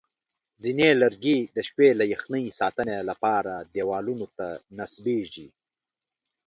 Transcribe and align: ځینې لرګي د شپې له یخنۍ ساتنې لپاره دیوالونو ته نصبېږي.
ځینې 0.63 0.87
لرګي 1.01 1.37
د 1.55 1.57
شپې 1.67 1.87
له 1.99 2.05
یخنۍ 2.13 2.45
ساتنې 2.59 2.97
لپاره 3.09 3.53
دیوالونو 3.73 4.25
ته 4.37 4.47
نصبېږي. 4.77 5.47